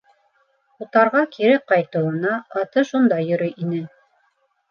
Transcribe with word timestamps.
Утарға 0.85 1.21
кире 1.35 1.59
ҡайтыуына, 1.71 2.33
аты 2.61 2.85
шунда 2.91 3.19
йөрөй 3.27 3.53
ине. 3.67 3.85